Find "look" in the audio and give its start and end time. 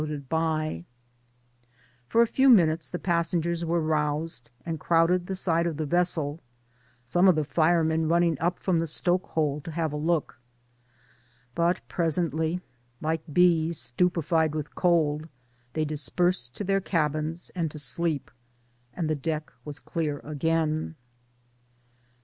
9.97-10.39